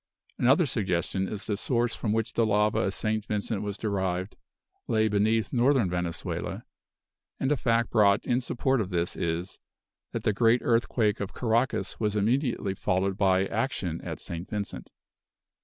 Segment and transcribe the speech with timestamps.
[0.39, 3.23] Another suggestion is that the source from which the lava of St.
[3.23, 4.35] Vincent was derived
[4.87, 6.63] lay beneath Northern Venezuela;
[7.39, 9.59] and a fact brought in support of this is,
[10.11, 14.49] that the great earthquake of Caracas was immediately followed by action at St.
[14.49, 14.89] Vincent.